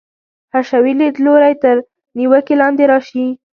حشوي 0.53 0.93
لیدلوری 0.99 1.53
تر 1.63 1.75
نیوکې 2.17 2.55
لاندې 2.61 2.83
راشي. 2.91 3.25